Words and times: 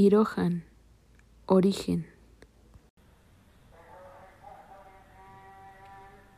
Irohan, 0.00 0.64
origen. 1.44 2.06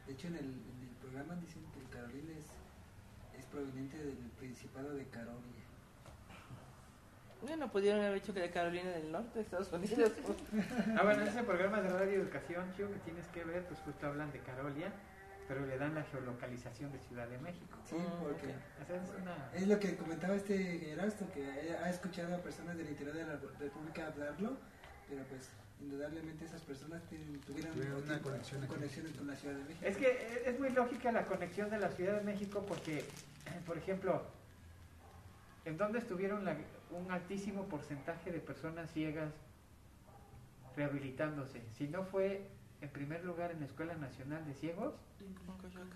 De 0.05 0.13
hecho, 0.15 0.27
en 0.27 0.35
el, 0.35 0.47
en 0.47 0.89
el 0.91 0.97
programa 1.01 1.37
dicen 1.37 1.63
que 1.73 1.97
Carolina 1.97 2.33
es, 2.37 2.47
es 3.39 3.47
proveniente 3.47 3.99
del 3.99 4.17
Principado 4.41 4.93
de 4.95 5.05
Carolia. 5.05 5.63
Bueno, 7.41 7.71
pudieron 7.71 8.01
haber 8.01 8.17
hecho 8.17 8.35
que 8.35 8.41
de 8.41 8.51
Carolina 8.51 8.91
del 8.91 9.13
Norte, 9.13 9.41
Estados 9.41 9.73
Unidos. 9.73 10.11
Ah, 10.99 11.05
bueno, 11.05 11.23
ese 11.23 11.45
programa 11.45 11.81
de 11.83 11.89
radio 11.89 12.21
educación, 12.21 12.65
chico, 12.77 12.91
que 12.91 12.99
tienes 12.99 13.29
que 13.29 13.45
ver, 13.45 13.65
pues 13.67 13.79
justo 13.85 14.09
hablan 14.09 14.33
de 14.33 14.41
Carolia, 14.41 14.93
pero 15.49 15.67
le 15.67 15.77
dan 15.79 15.95
la 15.95 16.03
geolocalización 16.05 16.93
de 16.93 16.99
Ciudad 17.01 17.29
de 17.29 17.39
México. 17.39 17.79
Sí, 17.89 17.97
porque 18.23 18.55
O 18.83 18.87
sea, 18.87 18.97
es 19.03 19.11
una... 19.21 19.51
es 19.55 19.67
lo 19.69 19.79
que 19.79 19.97
comentaba 19.97 20.35
este 20.35 20.93
Erasto, 20.93 21.27
que 21.33 21.45
ha 21.83 21.91
escuchado 21.91 22.35
a 22.37 22.39
personas 22.39 22.77
del 22.77 22.89
interior 22.89 23.15
de 23.17 23.25
la 23.27 23.37
República 23.59 24.07
hablarlo, 24.07 24.57
pero 25.09 25.23
pues 25.25 25.49
indudablemente 25.81 26.45
esas 26.45 26.63
personas 26.63 27.03
tienen- 27.09 27.41
tuvieron 27.41 27.73
Tuvieron 27.73 28.03
una 28.05 28.21
conexión 28.21 28.63
aquí. 28.63 28.73
conexiones 28.73 29.13
con 29.13 29.27
la 29.27 29.35
Ciudad 29.37 29.57
de 29.57 29.65
México. 29.65 29.85
Es 29.85 29.97
que 29.97 30.43
es 30.47 30.59
muy 30.59 30.71
lógica 30.71 31.11
la 31.13 31.27
conexión 31.27 31.71
de 31.71 31.79
la 31.79 31.91
Ciudad 31.91 32.19
de 32.19 32.23
México 32.23 32.65
porque, 32.67 33.05
por 33.67 33.77
ejemplo, 33.77 34.25
¿en 35.65 35.77
dónde 35.77 35.99
estuvieron 35.99 36.45
la- 36.45 36.57
un 36.93 37.11
altísimo 37.11 37.65
porcentaje 37.69 38.31
de 38.31 38.39
personas 38.39 38.91
ciegas 38.93 39.33
rehabilitándose? 40.77 41.63
Si 41.77 41.89
no 41.89 42.05
fue 42.05 42.47
en 42.83 42.89
primer 42.91 43.25
lugar 43.25 43.51
en 43.53 43.61
la 43.61 43.67
Escuela 43.67 43.95
Nacional 43.95 44.45
de 44.45 44.55
Ciegos, 44.55 44.95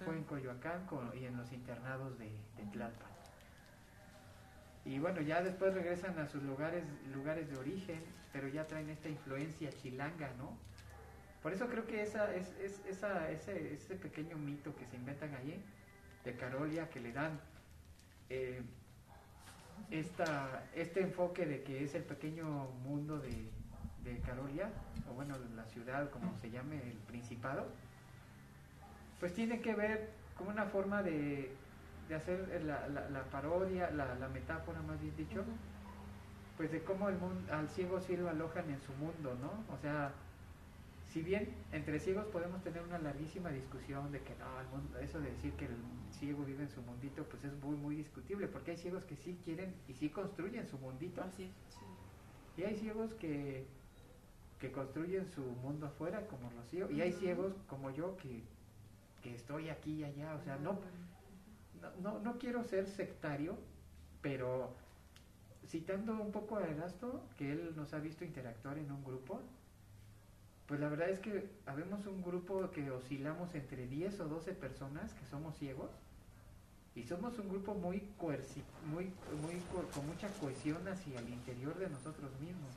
fue 0.05 0.17
en 0.17 0.25
Coyoacán 0.25 0.87
con- 0.87 1.11
y 1.19 1.25
en 1.27 1.37
los 1.37 1.53
internados 1.53 2.17
de, 2.19 2.27
de 2.57 2.65
Tlalpan. 2.73 3.11
Y 4.85 5.01
bueno, 5.01 5.21
ya 5.21 5.43
después 5.43 5.75
regresan 5.75 6.17
a 6.21 6.29
sus 6.29 6.43
lugares, 6.45 6.85
lugares 7.12 7.51
de 7.51 7.57
origen, 7.59 8.01
pero 8.33 8.47
ya 8.49 8.67
traen 8.69 8.89
esta 8.89 9.09
influencia 9.09 9.71
chilanga, 9.83 10.33
¿no? 10.39 10.57
Por 11.43 11.53
eso 11.53 11.67
creo 11.69 11.87
que 11.87 12.03
esa, 12.03 12.33
es, 12.34 12.48
es- 12.61 12.84
esa, 12.87 13.31
ese, 13.33 13.75
ese 13.75 13.97
pequeño 13.97 14.37
mito 14.39 14.75
que 14.77 14.87
se 14.87 14.95
inventan 14.97 15.34
allí 15.34 15.61
de 16.25 16.37
Carolia, 16.37 16.89
que 16.89 17.00
le 17.00 17.12
dan 17.12 17.41
eh, 18.31 18.62
esta, 19.91 20.65
este 20.75 21.00
enfoque 21.03 21.47
de 21.47 21.62
que 21.65 21.83
es 21.84 21.95
el 21.97 22.05
pequeño 22.05 22.47
mundo 22.84 23.19
de, 23.19 23.50
de 24.07 24.21
Carolia, 24.21 24.71
o 25.11 25.15
bueno, 25.15 25.37
la 25.57 25.65
ciudad, 25.67 26.11
como 26.11 26.35
se 26.41 26.51
llame, 26.51 26.77
el 26.91 26.99
Principado, 27.07 27.67
pues 29.21 29.35
tiene 29.35 29.61
que 29.61 29.75
ver 29.75 30.11
con 30.37 30.49
una 30.49 30.67
forma 30.67 31.03
de, 31.03 31.57
de 32.09 32.15
hacer 32.15 32.62
la, 32.65 32.87
la- 32.89 33.09
la 33.11 33.25
parodia, 33.31 33.91
la, 33.91 34.15
la 34.15 34.29
metáfora 34.29 34.81
más 34.83 35.01
bien 35.01 35.17
dicho, 35.17 35.45
pues 36.57 36.71
de 36.71 36.83
cómo 36.84 37.09
el 37.09 37.17
mundo, 37.19 37.53
al 37.53 37.69
ciego 37.69 38.01
sí 38.01 38.17
lo 38.17 38.29
alojan 38.31 38.71
en 38.71 38.81
su 38.81 38.93
mundo, 38.95 39.34
¿no? 39.41 39.65
O 39.75 39.79
sea, 39.79 40.12
si 41.12 41.23
bien 41.23 41.49
entre 41.73 41.99
ciegos 41.99 42.27
podemos 42.27 42.62
tener 42.62 42.83
una 42.83 42.99
larguísima 42.99 43.51
discusión 43.51 44.12
de 44.12 44.21
que 44.21 44.34
no, 44.37 44.61
el 44.61 44.67
mundo- 44.69 44.99
eso 45.01 45.21
de 45.21 45.31
decir 45.31 45.53
que 45.57 45.67
el 45.67 45.77
ciego 46.11 46.45
vive 46.45 46.62
en 46.62 46.71
su 46.71 46.81
mundito, 46.83 47.25
pues 47.25 47.45
es 47.45 47.53
muy, 47.62 47.77
muy 47.77 47.97
discutible, 47.97 48.47
porque 48.49 48.73
hay 48.73 48.77
ciegos 48.77 49.05
que 49.05 49.17
sí 49.17 49.41
quieren 49.45 49.75
y 49.89 49.95
sí 49.95 50.11
construyen 50.11 50.67
su 50.69 50.79
mundito, 50.79 51.23
Así 51.23 51.53
y 52.57 52.65
hay 52.65 52.75
ciegos 52.77 53.12
que, 53.15 53.67
que 54.61 54.73
construyen 54.73 55.27
su 55.35 55.43
mundo 55.43 55.87
afuera, 55.87 56.27
como 56.29 56.51
los 56.53 56.67
ciegos, 56.69 56.91
y 56.93 57.01
hay 57.03 57.12
ciegos 57.12 57.53
como 57.69 57.91
yo 57.91 58.17
que, 58.17 58.43
que 59.23 59.35
estoy 59.35 59.69
aquí 59.69 59.97
y 60.01 60.05
allá, 60.05 60.35
o 60.35 60.41
sea, 60.45 60.57
no, 60.57 60.79
no, 62.03 62.19
no, 62.21 62.39
quiero 62.39 62.65
ser 62.65 62.87
sectario, 62.89 63.57
pero 64.23 64.73
citando 65.67 66.15
un 66.15 66.33
poco 66.33 66.57
a 66.57 66.67
Erasto, 66.67 67.23
que 67.37 67.53
él 67.53 67.73
nos 67.77 67.93
ha 67.93 67.99
visto 67.99 68.25
interactuar 68.25 68.79
en 68.79 68.91
un 68.91 69.05
grupo, 69.05 69.41
pues 70.67 70.81
la 70.81 70.89
verdad 70.89 71.11
es 71.11 71.21
que 71.21 71.49
habemos 71.67 72.07
un 72.07 72.23
grupo 72.23 72.71
que 72.71 72.91
oscilamos 72.91 73.55
entre 73.55 73.87
10 73.87 74.19
o 74.21 74.29
12 74.29 74.53
personas 74.53 75.12
que 75.15 75.25
somos 75.27 75.56
ciegos 75.59 75.91
y 76.97 77.05
somos 77.05 77.39
un 77.39 77.49
grupo 77.49 77.75
muy 77.75 78.00
muy, 78.91 79.05
muy 79.43 79.61
co- 79.72 79.87
con 79.95 80.06
mucha 80.06 80.28
cohesión 80.41 80.89
hacia 80.89 81.21
el 81.21 81.28
interior 81.28 81.78
de 81.78 81.89
nosotros 81.91 82.31
mismos. 82.41 82.75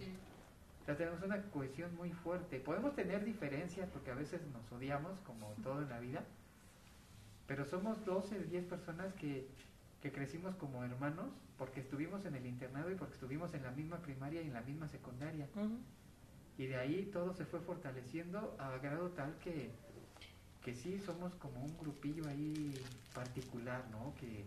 Sea, 0.89 0.97
tenemos 0.97 1.22
una 1.22 1.41
cohesión 1.51 1.95
muy 1.95 2.11
fuerte. 2.11 2.59
Podemos 2.59 2.95
tener 2.95 3.23
diferencias 3.23 3.88
porque 3.89 4.11
a 4.11 4.16
veces 4.16 4.41
nos 4.51 4.72
odiamos, 4.72 5.19
como 5.22 5.53
todo 5.61 5.81
en 5.81 5.89
la 5.89 6.00
vida, 6.00 6.23
pero 7.45 7.66
somos 7.66 8.03
12, 8.05 8.45
10 8.45 8.66
personas 8.66 9.13
que, 9.13 9.47
que 10.01 10.11
crecimos 10.11 10.55
como 10.55 10.83
hermanos 10.83 11.29
porque 11.57 11.81
estuvimos 11.81 12.25
en 12.25 12.35
el 12.35 12.45
internado 12.45 12.89
y 12.91 12.95
porque 12.95 13.13
estuvimos 13.13 13.53
en 13.53 13.63
la 13.63 13.72
misma 13.72 13.97
primaria 13.97 14.41
y 14.41 14.47
en 14.47 14.53
la 14.53 14.61
misma 14.61 14.88
secundaria. 14.88 15.47
Y 16.57 16.66
de 16.66 16.75
ahí 16.75 17.09
todo 17.13 17.33
se 17.33 17.45
fue 17.45 17.59
fortaleciendo 17.59 18.56
a 18.59 18.75
grado 18.77 19.09
tal 19.09 19.38
que, 19.44 19.69
que 20.63 20.73
sí 20.73 21.00
somos 21.00 21.35
como 21.35 21.63
un 21.63 21.77
grupillo 21.77 22.27
ahí 22.27 22.73
particular, 23.13 23.85
¿no? 23.91 24.13
Que, 24.16 24.45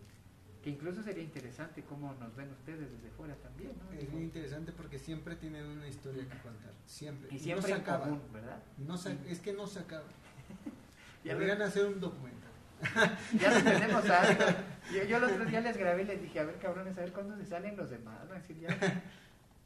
que 0.63 0.71
incluso 0.71 1.03
sería 1.03 1.23
interesante 1.25 1.83
cómo 1.83 2.15
nos 2.15 2.35
ven 2.37 2.51
ustedes 2.53 2.91
desde 2.93 3.11
fuera 3.11 3.35
también, 3.37 3.73
¿no? 3.79 3.99
Es 3.99 4.09
muy 4.11 4.23
interesante 4.23 4.71
porque 4.73 4.99
siempre 4.99 5.35
tienen 5.37 5.67
una 5.67 5.89
historia 5.89 6.23
que 6.23 6.39
contar. 6.39 6.73
Siempre. 6.87 7.29
Y 7.35 7.39
siempre 7.39 7.69
no 7.71 7.77
en 7.77 7.83
se 7.83 7.83
acaba. 7.91 8.05
común, 8.05 8.23
¿verdad? 8.33 8.63
No 8.79 8.97
se- 8.97 9.19
es 9.29 9.41
que 9.41 9.53
no 9.53 9.67
se 9.67 9.81
acaba. 9.81 10.05
Ya 11.25 11.35
Deberían 11.35 11.63
hacer 11.63 11.87
un 11.87 12.01
documental. 12.01 12.51
Ya 13.41 13.53
lo 13.57 13.63
tenemos 13.63 14.05
algo. 14.11 14.45
Yo, 14.93 15.05
yo 15.05 15.17
el 15.19 15.25
otro 15.25 15.45
día 15.47 15.61
les 15.61 15.77
grabé 15.77 16.03
y 16.03 16.07
les 16.07 16.21
dije, 16.21 16.41
a 16.41 16.45
ver 16.45 16.59
cabrones, 16.59 16.99
a 16.99 17.03
ver 17.03 17.13
cuándo 17.13 17.37
se 17.37 17.47
salen 17.47 17.77
los 17.77 17.89
demás. 17.91 18.29
Decir, 18.29 18.59
ya. 18.59 19.03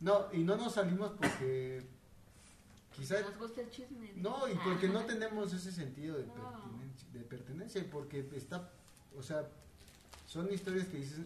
No, 0.01 0.27
y 0.33 0.45
no 0.45 0.57
nos 0.57 0.75
salimos 0.75 1.13
porque 1.13 1.83
quizá 2.95 3.21
Nos 3.23 3.39
gusta 3.39 3.63
el 3.63 3.71
chisme. 3.71 4.13
no 4.17 4.47
y 4.47 4.55
porque 4.57 4.89
no 4.89 5.01
tenemos 5.07 5.53
ese 5.55 5.73
sentido 5.73 6.19
de 6.19 6.27
No. 6.27 6.35
pertinencia, 6.35 7.09
de 7.15 7.21
pertenencia 7.21 7.81
y 7.81 7.85
porque 7.85 8.29
está, 8.35 8.71
o 9.17 9.23
sea, 9.23 9.49
son 10.37 10.53
historias 10.53 10.87
que 10.89 10.99
dices 10.99 11.21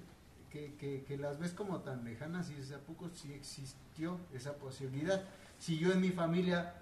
que, 0.53 1.05
que, 1.07 1.17
las 1.19 1.39
ves 1.39 1.53
como 1.53 1.81
tan 1.81 2.05
lejanas 2.05 2.49
y 2.51 2.55
dices, 2.55 2.73
¿a 2.73 2.79
poco 2.79 3.11
sí 3.13 3.33
existió 3.33 4.19
esa 4.33 4.55
posibilidad? 4.55 5.23
Si 5.59 5.79
yo 5.79 5.93
en 5.93 6.01
mi 6.01 6.11
familia 6.11 6.75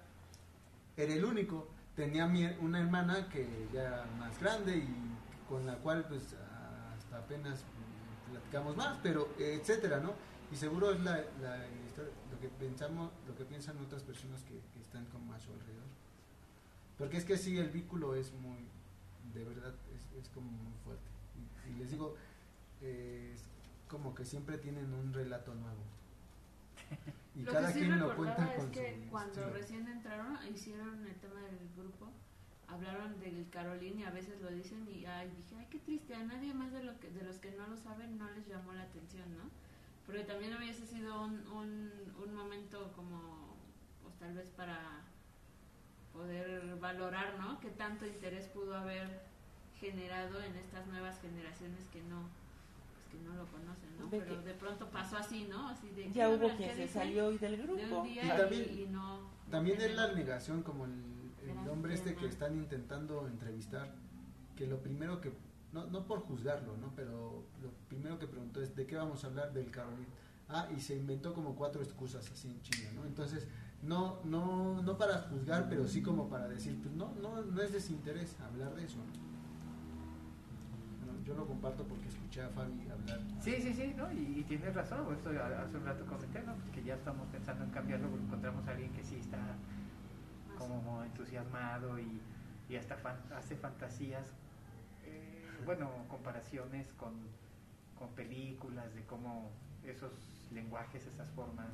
era 0.95 1.13
el 1.13 1.25
único, 1.25 1.67
tenía 1.95 2.25
una 2.61 2.79
hermana 2.79 3.29
que 3.29 3.47
ya 3.73 4.05
más 4.19 4.39
grande 4.39 4.77
y 4.77 4.87
con 5.47 5.65
la 5.65 5.75
cual 5.77 6.05
pues 6.07 6.35
hasta 6.95 7.17
apenas 7.17 7.63
platicamos 8.31 8.77
más, 8.77 8.97
pero 9.01 9.29
etcétera, 9.39 9.99
¿no? 9.99 10.13
Y 10.51 10.55
seguro 10.55 10.91
es 10.91 10.99
la, 11.01 11.19
historia- 11.87 12.13
lo 12.31 12.39
que 12.39 12.49
pensamos, 12.49 13.11
lo 13.27 13.35
que 13.35 13.45
piensan 13.45 13.77
otras 13.79 14.03
personas 14.03 14.43
que, 14.43 14.61
que 14.73 14.81
están 14.81 15.05
como 15.05 15.33
a 15.33 15.39
su 15.39 15.51
alrededor. 15.51 15.89
Porque 16.97 17.17
es 17.17 17.25
que 17.25 17.37
sí, 17.37 17.57
el 17.57 17.69
vínculo 17.69 18.13
es 18.15 18.33
muy, 18.33 18.67
de 19.33 19.43
verdad, 19.43 19.73
es, 19.95 20.21
es 20.21 20.29
como 20.29 20.49
muy 20.49 20.73
fuerte. 20.83 21.18
Y, 21.67 21.69
y 21.71 21.73
les 21.79 21.91
digo, 21.91 22.15
eh, 22.81 23.31
es 23.35 23.43
como 23.87 24.13
que 24.13 24.25
siempre 24.25 24.57
tienen 24.57 24.93
un 24.93 25.13
relato 25.13 25.53
nuevo. 25.55 25.83
Y 27.35 27.43
Lo 27.43 27.53
cada 27.53 27.67
que 27.67 27.73
sí 27.73 27.79
quien 27.81 27.99
lo 27.99 28.15
cuenta 28.17 28.51
es 28.51 28.57
con 28.59 28.71
que 28.71 29.01
su 29.05 29.09
cuando 29.11 29.31
estilo. 29.31 29.53
recién 29.53 29.87
entraron, 29.87 30.37
hicieron 30.53 31.05
el 31.07 31.15
tema 31.15 31.39
del 31.41 31.57
grupo, 31.77 32.11
hablaron 32.67 33.17
del 33.19 33.47
Carolín 33.49 33.97
y 33.99 34.03
a 34.03 34.09
veces 34.09 34.41
lo 34.41 34.49
dicen 34.51 34.85
y 34.89 35.05
ay, 35.05 35.29
dije, 35.37 35.55
ay, 35.57 35.67
qué 35.69 35.79
triste, 35.79 36.15
a 36.15 36.23
nadie 36.23 36.53
más 36.53 36.73
de, 36.73 36.83
lo 36.83 36.99
que, 36.99 37.09
de 37.11 37.23
los 37.23 37.37
que 37.37 37.51
no 37.51 37.65
lo 37.67 37.77
saben 37.77 38.17
no 38.17 38.29
les 38.31 38.45
llamó 38.47 38.73
la 38.73 38.81
atención, 38.83 39.23
¿no? 39.37 39.43
Porque 40.05 40.23
también 40.25 40.53
hubiese 40.57 40.85
sido 40.85 41.23
un, 41.23 41.47
un, 41.47 41.91
un 42.21 42.35
momento 42.35 42.91
como, 42.93 43.55
pues 44.03 44.15
tal 44.17 44.33
vez 44.33 44.49
para 44.49 45.03
poder 46.11 46.75
valorar, 46.77 47.39
¿no? 47.39 47.59
Qué 47.61 47.69
tanto 47.69 48.05
interés 48.05 48.47
pudo 48.47 48.75
haber 48.75 49.21
generado 49.79 50.41
en 50.41 50.55
estas 50.55 50.85
nuevas 50.87 51.19
generaciones 51.21 51.87
que 51.91 52.01
no 52.03 52.23
pues 52.93 53.05
que 53.11 53.19
no 53.27 53.33
lo 53.35 53.45
conocen, 53.47 53.89
¿no? 53.99 54.09
Pero 54.09 54.25
que- 54.41 54.47
de 54.47 54.53
pronto 54.53 54.87
pasó 54.89 55.17
así, 55.17 55.47
¿no? 55.49 55.67
Así 55.69 55.89
de 55.91 56.11
Ya 56.11 56.27
¿qué 56.29 56.35
hubo 56.35 56.55
quien 56.57 56.69
¿Qué 56.75 56.87
se 56.87 56.93
salió 56.93 57.27
hoy 57.27 57.37
del 57.37 57.57
de 57.57 57.63
grupo. 57.63 58.01
un 58.01 58.07
día 58.07 58.23
Y 58.25 58.37
también- 58.37 58.79
y 58.79 58.85
no 58.87 59.19
También 59.49 59.81
es 59.81 59.95
la 59.95 60.11
negación, 60.13 60.61
como 60.63 60.85
el, 60.85 60.91
el 61.47 61.69
hombre 61.69 61.93
este 61.95 62.15
que 62.15 62.27
están 62.27 62.55
intentando 62.55 63.27
entrevistar, 63.27 63.91
que 64.55 64.67
lo 64.67 64.77
primero 64.79 65.21
que, 65.21 65.31
no, 65.73 65.85
no 65.87 66.05
por 66.05 66.19
juzgarlo, 66.19 66.77
¿no? 66.77 66.91
Pero 66.95 67.43
lo 67.63 67.69
primero 67.87 68.19
que 68.19 68.27
preguntó 68.27 68.61
es, 68.61 68.75
¿de 68.75 68.85
qué 68.85 68.95
vamos 68.95 69.23
a 69.23 69.27
hablar 69.27 69.53
del 69.53 69.71
Carolina? 69.71 70.05
Ah, 70.49 70.67
y 70.75 70.79
se 70.79 70.95
inventó 70.95 71.33
como 71.33 71.55
cuatro 71.55 71.81
excusas 71.81 72.29
así 72.31 72.47
en 72.49 72.61
China, 72.61 72.89
¿no? 72.95 73.05
Entonces, 73.05 73.47
no, 73.81 74.19
no, 74.25 74.81
no 74.81 74.97
para 74.97 75.19
juzgar, 75.29 75.67
pero 75.69 75.87
sí 75.87 76.01
como 76.03 76.27
para 76.29 76.47
decir, 76.47 76.77
pues 76.81 76.93
no, 76.93 77.13
no, 77.21 77.41
no 77.41 77.61
es 77.61 77.71
desinterés 77.71 78.35
hablar 78.41 78.75
de 78.75 78.83
eso, 78.85 78.97
¿no? 78.97 79.28
Yo 81.29 81.35
lo 81.35 81.45
comparto 81.45 81.83
porque 81.83 82.07
escuché 82.09 82.41
a 82.41 82.49
Fabi 82.49 82.89
hablar. 82.89 83.19
Sí, 83.39 83.55
sí, 83.61 83.71
sí, 83.71 83.93
¿no? 83.95 84.11
Y, 84.11 84.39
y 84.39 84.43
tienes 84.45 84.73
razón, 84.73 85.13
esto 85.13 85.29
hace 85.29 85.77
un 85.77 85.85
rato 85.85 86.03
comenté, 86.07 86.41
¿no? 86.41 86.55
Pues 86.55 86.69
que 86.71 86.81
ya 86.83 86.95
estamos 86.95 87.27
pensando 87.27 87.63
en 87.65 87.69
cambiarlo 87.69 88.09
porque 88.09 88.25
encontramos 88.25 88.67
a 88.67 88.71
alguien 88.71 88.91
que 88.93 89.03
sí 89.03 89.17
está 89.17 89.37
como 90.57 91.03
entusiasmado 91.03 91.99
y, 91.99 92.19
y 92.67 92.75
hasta 92.77 92.95
fan- 92.97 93.21
hace 93.37 93.55
fantasías, 93.55 94.25
eh, 95.05 95.45
bueno, 95.65 95.91
comparaciones 96.09 96.91
con, 96.93 97.13
con 97.99 98.09
películas 98.15 98.91
de 98.95 99.03
cómo 99.03 99.51
esos 99.83 100.11
lenguajes, 100.51 101.05
esas 101.05 101.29
formas, 101.29 101.69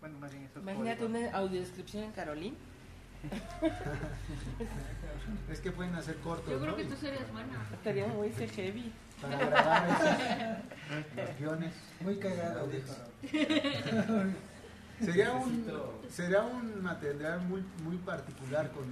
bueno, 0.00 0.14
bueno, 0.14 0.18
más 0.20 0.30
bien 0.32 0.44
esos 0.44 0.62
Imagínate 0.62 1.00
códigos. 1.06 1.22
una 1.22 1.38
audiodescripción 1.38 2.04
en 2.04 2.12
Carolín. 2.12 2.54
Es 5.50 5.60
que 5.60 5.70
pueden 5.70 5.94
hacer 5.94 6.16
cortos, 6.16 6.50
Yo 6.50 6.58
creo 6.58 6.72
¿no? 6.72 6.76
que 6.76 6.84
tú 6.84 6.96
serías 6.96 7.30
buena. 7.32 7.66
Estaría 7.72 8.06
muy 8.06 8.28
ese 8.28 8.48
heavy. 8.48 8.92
Para 9.20 9.38
grabar 9.38 9.88
esos, 9.88 11.16
los 11.16 11.38
guiones. 11.38 11.74
Muy 12.00 12.16
cagado. 12.16 12.68
Sería 15.00 15.32
un, 15.32 15.66
sería 16.08 16.42
un 16.42 16.82
material 16.82 17.40
muy, 17.40 17.64
muy 17.82 17.96
particular 17.96 18.70
con 18.70 18.84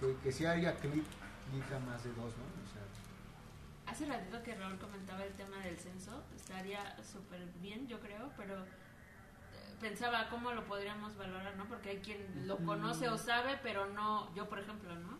que, 0.00 0.16
que 0.22 0.32
si 0.32 0.46
haya 0.46 0.74
clic, 0.76 1.04
clic 1.50 1.72
a 1.74 1.78
más 1.80 2.02
de 2.04 2.10
dos, 2.10 2.32
¿no? 2.38 2.44
O 2.64 2.66
sea, 2.72 2.82
Hace 3.86 4.06
ratito 4.06 4.42
que 4.42 4.54
Raúl 4.54 4.78
comentaba 4.78 5.22
el 5.24 5.32
tema 5.34 5.58
del 5.58 5.76
censo, 5.76 6.22
estaría 6.34 6.96
súper 7.04 7.40
bien, 7.60 7.86
yo 7.86 8.00
creo, 8.00 8.30
pero 8.36 8.64
pensaba 9.80 10.28
cómo 10.30 10.52
lo 10.52 10.64
podríamos 10.64 11.16
valorar, 11.16 11.56
¿no? 11.56 11.64
Porque 11.66 11.90
hay 11.90 11.98
quien 11.98 12.46
lo 12.46 12.58
conoce 12.58 13.08
o 13.08 13.18
sabe, 13.18 13.58
pero 13.62 13.86
no, 13.86 14.34
yo 14.34 14.48
por 14.48 14.58
ejemplo, 14.58 14.94
¿no? 14.96 15.18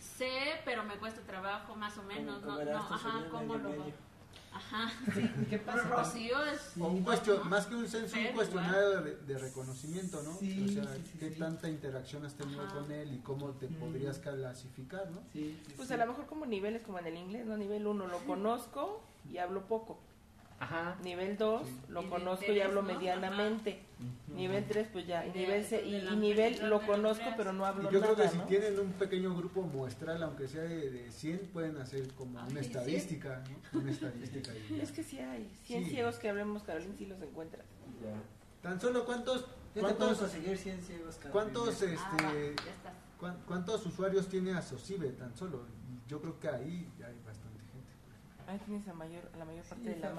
Sé, 0.00 0.60
pero 0.64 0.84
me 0.84 0.96
cuesta 0.96 1.20
trabajo 1.22 1.74
más 1.74 1.96
o 1.98 2.02
menos, 2.02 2.42
¿no? 2.42 2.58
ajá, 2.58 3.24
¿cómo 3.30 3.56
lo 3.56 3.70
medio. 3.70 4.04
Ajá, 4.52 4.88
sí. 5.14 5.28
¿Qué 5.50 5.58
Pero 5.58 5.82
Rocío 5.82 6.44
es... 6.44 6.72
un 6.76 7.02
cuestion, 7.02 7.48
más 7.48 7.66
que 7.66 7.74
un 7.74 7.88
censo, 7.88 8.16
un 8.16 8.22
Pero 8.22 8.34
cuestionario 8.36 9.00
de, 9.02 9.16
de 9.16 9.38
reconocimiento, 9.38 10.22
¿no? 10.22 10.32
Sí, 10.34 10.64
o 10.64 10.72
sea, 10.84 10.94
sí, 10.94 11.02
sí, 11.10 11.18
qué 11.18 11.30
sí. 11.30 11.38
tanta 11.40 11.68
interacción 11.68 12.24
has 12.24 12.34
tenido 12.34 12.62
Ajá. 12.62 12.74
con 12.74 12.92
él 12.92 13.12
y 13.14 13.18
cómo 13.18 13.48
te 13.50 13.66
Mm. 13.66 13.74
podrías 13.74 14.18
clasificar, 14.20 15.10
¿no? 15.10 15.22
Sí, 15.32 15.60
sí, 15.66 15.72
Pues 15.74 15.88
sí. 15.88 15.94
a 15.94 15.96
lo 15.96 16.06
mejor 16.06 16.26
como 16.26 16.46
niveles 16.46 16.82
como 16.82 17.00
en 17.00 17.06
el 17.08 17.16
inglés, 17.16 17.46
¿no? 17.46 17.56
Nivel 17.56 17.84
1 17.84 18.06
lo 18.06 18.18
conozco 18.26 19.02
y 19.28 19.38
hablo 19.38 19.62
poco. 19.66 19.98
Ajá. 20.64 20.96
Nivel 21.04 21.36
2 21.36 21.66
Sí. 21.66 21.80
lo 21.88 22.08
conozco 22.08 22.50
y 22.52 22.60
hablo 22.60 22.80
¿no? 22.82 22.88
medianamente. 22.94 23.80
Nivel 24.34 24.64
3 24.66 24.88
pues 24.92 25.06
ya. 25.06 25.24
Y 25.26 25.30
De- 25.32 25.40
nivel, 25.40 25.64
C- 25.64 25.84
y, 25.86 25.92
de 25.92 25.98
y 26.12 26.16
nivel 26.16 26.68
lo 26.70 26.80
conozco 26.86 27.24
pero 27.36 27.52
no 27.52 27.64
hablo 27.66 27.90
Y 27.90 27.92
yo 27.92 28.00
creo 28.00 28.12
nada, 28.12 28.24
que 28.24 28.30
si 28.30 28.38
¿no? 28.38 28.44
tienen 28.44 28.78
un 28.78 28.92
pequeño 28.92 29.34
grupo 29.36 29.62
muestral, 29.62 30.22
aunque 30.22 30.48
sea 30.48 30.62
de, 30.62 30.90
de 30.90 31.10
100, 31.12 31.50
pueden 31.52 31.76
hacer 31.78 32.08
como 32.14 32.38
Ay, 32.40 32.50
una 32.52 32.60
estadística, 32.60 33.42
¿no? 33.72 33.80
Una 33.80 33.90
estadística. 33.90 34.52
ya. 34.70 34.82
Es 34.82 34.90
que 34.92 35.02
sí 35.02 35.18
hay. 35.18 35.48
100 35.64 35.84
Sí. 35.84 35.90
ciegos 35.90 36.16
que 36.18 36.28
hablemos, 36.30 36.62
Carolín, 36.62 36.94
sí 36.98 37.06
los 37.06 37.20
encuentras. 37.22 37.64
Tan 38.62 38.80
solo 38.80 39.04
cuántos, 39.04 39.46
Ya 39.74 39.82
cuántos, 39.82 40.18
conseguir 40.18 40.56
100 40.56 40.80
ciegos, 40.80 41.16
cabrón. 41.16 41.32
cuántos, 41.32 41.82
Ah, 41.82 41.86
este, 41.86 42.54
ya 43.20 43.34
cuántos 43.46 43.84
usuarios 43.86 44.28
tiene 44.28 44.52
Asocibe 44.54 45.10
tan 45.10 45.34
solo. 45.36 45.66
Yo 46.08 46.20
creo 46.20 46.38
que 46.40 46.48
ahí 46.48 46.88
hay 47.04 47.14
bastante. 47.24 47.53
Ahí 48.46 48.58
tienes 48.66 48.86
la 48.86 48.92
mayor, 48.94 49.22
la 49.38 49.44
mayor 49.44 49.64
parte 49.64 49.84
Sí, 49.84 49.90
de 49.94 50.00
la 50.00 50.10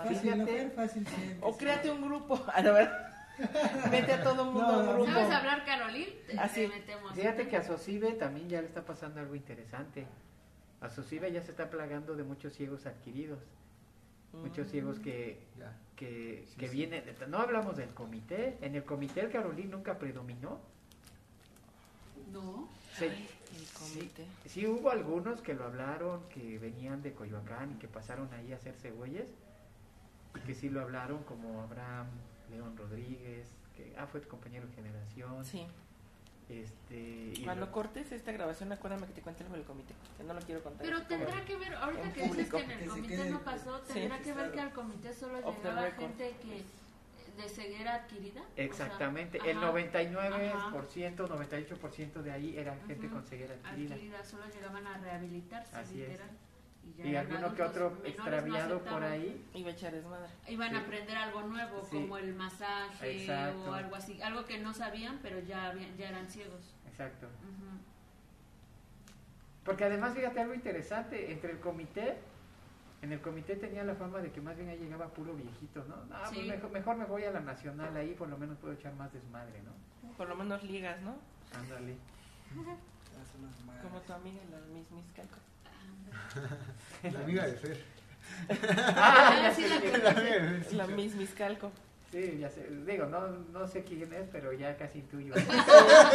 fácil, 0.76 1.08
100. 1.08 1.40
O 1.42 1.56
créate 1.58 1.92
un 1.92 2.02
grupo. 2.02 2.44
A 2.54 2.62
la 2.62 2.72
verdad. 2.72 3.12
Mete 3.92 4.14
a 4.14 4.24
todo 4.24 4.46
mundo 4.46 4.62
No, 4.62 4.68
a 4.70 4.78
un 4.78 4.94
grupo. 4.96 5.12
¿Sabes 5.12 5.30
hablar, 5.32 5.66
Carolín? 5.66 6.08
Te, 6.26 6.40
Así. 6.40 6.62
te 6.62 6.68
metemos. 6.70 7.14
Fíjate 7.14 7.48
que 7.50 7.58
a 7.58 7.64
Sosive 7.64 8.14
también 8.14 8.48
ya 8.48 8.62
le 8.62 8.68
está 8.68 8.86
pasando 8.86 9.20
algo 9.20 9.36
interesante. 9.36 10.08
A 10.80 10.90
Sosive 10.90 11.30
ya 11.34 11.42
se 11.42 11.52
está 11.52 11.70
plagando 11.70 12.16
de 12.16 12.24
muchos 12.24 12.54
ciegos 12.54 12.86
adquiridos. 12.86 13.40
Muchos 14.32 14.70
ciegos 14.70 15.00
que, 15.00 15.38
Ya. 15.60 15.74
que, 15.98 16.46
Sí, 16.48 16.56
que 16.58 16.68
sí. 16.70 16.76
vienen. 16.76 17.04
No 17.28 17.40
hablamos 17.40 17.76
del 17.76 17.90
comité. 17.90 18.58
En 18.62 18.74
el 18.76 18.86
comité 18.86 19.20
el 19.22 19.32
Carolín 19.32 19.70
nunca 19.70 19.98
predominó. 20.00 20.60
No. 22.32 22.70
Se- 22.94 23.12
comité. 23.80 24.26
Sí 24.46 24.66
hubo 24.68 24.90
algunos 24.90 25.42
que 25.42 25.54
lo 25.54 25.66
hablaron, 25.66 26.22
que 26.30 26.58
venían 26.60 27.02
de 27.02 27.14
Coyoacán 27.14 27.74
y 27.74 27.76
que 27.76 27.88
pasaron 27.88 28.32
ahí 28.34 28.54
a 28.54 28.56
hacerse 28.56 28.92
güeyes, 28.92 29.30
y 30.36 30.40
que 30.40 30.56
sí 30.56 30.70
lo 30.70 30.82
hablaron, 30.82 31.24
como 31.24 31.62
Abraham, 31.62 32.08
León 32.52 32.76
Rodríguez, 32.78 33.48
que 33.76 33.94
ah, 33.98 34.08
fue 34.08 34.20
tu 34.22 34.28
compañero 34.30 34.68
de 34.68 34.74
generación. 34.74 35.44
Sí. 35.46 35.66
Este, 36.48 37.34
Cuando 37.44 37.66
lo- 37.66 37.72
cortes 37.72 38.12
esta 38.12 38.32
grabación, 38.32 38.72
acuérdame 38.72 39.08
que 39.08 39.14
te 39.14 39.22
cuente 39.22 39.44
algo 39.44 39.56
del 39.56 39.66
comité, 39.66 39.96
que 40.18 40.24
no 40.24 40.34
lo 40.34 40.42
quiero 40.42 40.62
contar. 40.62 40.86
Pero 40.86 41.02
tendrá 41.08 41.44
que 41.44 41.56
ver, 41.58 41.74
ahorita 41.74 42.14
que 42.14 42.22
dices 42.24 42.50
que 42.52 42.62
en 42.62 42.72
el 42.72 42.88
comité 42.90 43.30
no 43.32 43.40
pasó, 43.42 43.82
Sí. 43.88 43.94
tendrá 43.94 44.20
que 44.20 44.32
ver 44.34 44.52
que 44.52 44.60
al 44.62 44.72
comité 44.72 45.12
solo 45.14 45.38
llegaba 45.40 45.92
gente 45.92 46.36
que 46.44 46.64
de 47.36 47.50
ceguera 47.50 47.96
adquirida. 47.96 48.42
o 48.42 48.56
sea, 48.56 48.64
Exactamente, 48.66 49.38
el 49.50 49.58
ajá, 49.58 49.72
99%, 49.72 51.28
98% 51.28 52.22
de 52.22 52.32
ahí 52.32 52.58
eran 52.58 52.80
gente 52.88 53.08
con 53.10 53.24
ceguera 53.26 53.56
adquirida. 53.56 53.96
adquirida, 53.96 54.24
solo 54.24 54.44
llegaban 54.54 54.86
a 54.88 54.98
rehabilitarse, 54.98 55.76
Así 55.76 56.02
es. 56.02 56.10
literal. 56.10 56.30
ya 56.98 57.06
Y 57.06 57.16
alguno 57.16 57.56
que 57.56 57.64
otro 57.64 57.90
no 58.00 58.06
extraviado 58.06 58.80
por 58.84 59.04
ahí. 59.04 59.44
Iba 59.56 59.70
a 59.70 59.74
echar 59.74 59.92
desmadre. 59.92 60.30
Iban 60.48 60.70
Sí. 60.70 60.76
a 60.76 60.80
aprender 60.80 61.18
algo 61.18 61.42
nuevo, 61.42 61.84
Sí. 61.84 61.90
como 61.98 62.18
el 62.18 62.34
masaje 62.36 63.22
Exacto. 63.22 63.72
o 63.72 63.74
algo 63.74 63.96
así, 63.96 64.22
algo 64.22 64.46
que 64.46 64.60
no 64.60 64.72
sabían, 64.74 65.20
pero 65.24 65.40
ya, 65.40 65.68
habían- 65.70 65.98
ya 65.98 66.10
eran 66.10 66.28
ciegos. 66.30 66.76
Exacto. 66.88 67.28
Porque 69.64 69.84
además, 69.84 70.14
fíjate 70.14 70.40
algo 70.42 70.54
interesante, 70.54 71.32
entre 71.32 71.52
el 71.52 71.60
comité, 71.60 72.20
en 73.02 73.12
el 73.12 73.22
comité 73.22 73.56
tenía 73.56 73.84
la 73.84 73.96
fama 73.96 74.20
de 74.20 74.32
que 74.32 74.42
más 74.42 74.56
bien 74.56 74.70
ahí 74.70 74.78
llegaba 74.78 75.08
puro 75.08 75.34
viejito, 75.34 75.84
¿no? 75.88 75.96
No, 76.06 76.16
pues 76.34 76.46
mejor, 76.48 76.72
mejor 76.72 76.96
me 76.98 77.06
voy 77.06 77.24
a 77.24 77.32
la 77.32 77.40
nacional, 77.42 77.96
ahí 77.96 78.14
por 78.14 78.28
lo 78.30 78.38
menos 78.38 78.58
puedo 78.58 78.74
echar 78.74 78.94
más 78.96 79.12
desmadre, 79.14 79.62
¿no? 79.64 79.72
Por 80.18 80.28
lo 80.30 80.36
menos 80.36 80.64
ligas, 80.64 81.00
¿no? 81.02 81.16
Ándale. 81.58 81.96
Como 83.84 84.00
tu 84.02 84.14
amiga, 84.14 84.42
la 84.52 84.60
Miss 84.74 84.90
Miss 84.92 85.12
Calco. 85.16 85.38
La 87.14 87.20
amiga 87.24 87.46
de 87.46 87.54
Fer. 87.54 87.84
Ah, 88.98 89.40
ya 89.44 89.54
sí, 89.54 89.66
la 89.68 89.98
La 89.98 90.10
es. 90.10 90.18
amiga 90.18 90.36
de 90.40 90.62
Fer. 90.62 90.74
La 90.74 90.88
Miss 90.88 91.16
Miss 91.16 91.32
Calco. 91.32 91.72
Sí, 92.12 92.38
ya 92.40 92.50
sé. 92.50 92.68
Digo, 92.88 93.06
no, 93.08 93.28
no 93.28 93.68
sé 93.68 93.84
quién 93.84 94.12
es, 94.14 94.28
pero 94.32 94.54
ya 94.54 94.78
casi 94.78 95.00
intuyo. 95.00 95.34